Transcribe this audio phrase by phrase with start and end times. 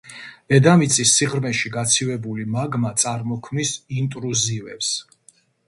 [0.53, 4.93] დედამიწის სიღრმეში გაცივებული მაგმა წარმოქმნის ინტრუზივებს.